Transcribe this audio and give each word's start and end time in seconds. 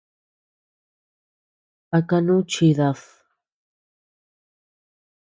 ¿A 1.97 1.99
kanú 2.09 2.37
chidad? 2.51 2.99